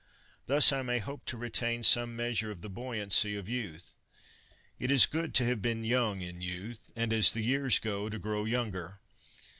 [0.47, 3.93] Thus may I hope to retain some measure of the buoyancy of youth.
[4.79, 8.17] It is good to have been young in youth, and, as the years go, to
[8.17, 8.99] grow younger.